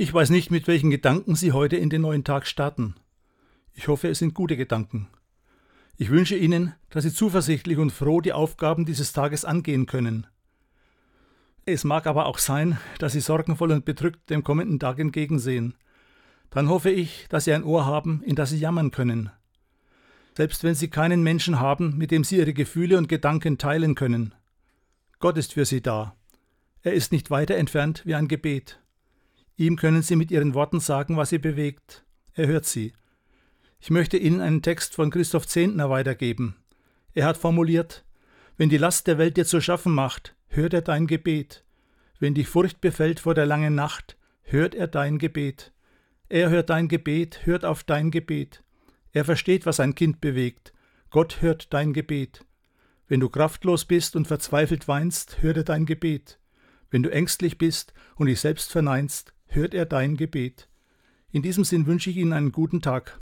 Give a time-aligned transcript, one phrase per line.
[0.00, 2.94] Ich weiß nicht, mit welchen Gedanken Sie heute in den neuen Tag starten.
[3.74, 5.08] Ich hoffe, es sind gute Gedanken.
[5.96, 10.28] Ich wünsche Ihnen, dass Sie zuversichtlich und froh die Aufgaben dieses Tages angehen können.
[11.64, 15.74] Es mag aber auch sein, dass Sie sorgenvoll und bedrückt dem kommenden Tag entgegensehen.
[16.50, 19.30] Dann hoffe ich, dass Sie ein Ohr haben, in das Sie jammern können.
[20.36, 24.32] Selbst wenn Sie keinen Menschen haben, mit dem Sie Ihre Gefühle und Gedanken teilen können.
[25.18, 26.14] Gott ist für Sie da.
[26.82, 28.78] Er ist nicht weiter entfernt wie ein Gebet.
[29.58, 32.04] Ihm können Sie mit Ihren Worten sagen, was Sie bewegt.
[32.32, 32.92] Er hört Sie.
[33.80, 36.54] Ich möchte Ihnen einen Text von Christoph Zehntner weitergeben.
[37.12, 38.04] Er hat formuliert,
[38.56, 41.64] wenn die Last der Welt dir zu schaffen macht, hört er dein Gebet.
[42.20, 45.72] Wenn dich Furcht befällt vor der langen Nacht, hört er dein Gebet.
[46.28, 48.62] Er hört dein Gebet, hört auf dein Gebet.
[49.10, 50.72] Er versteht, was ein Kind bewegt.
[51.10, 52.44] Gott hört dein Gebet.
[53.08, 56.38] Wenn du kraftlos bist und verzweifelt weinst, hört er dein Gebet.
[56.90, 60.68] Wenn du ängstlich bist und dich selbst verneinst, hört er dein Gebet.
[61.30, 63.16] In diesem Sinn wünsche ich Ihnen einen guten Tag.